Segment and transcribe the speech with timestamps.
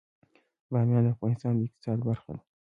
[0.71, 2.41] بامیان د افغانستان د اقتصاد برخه ده.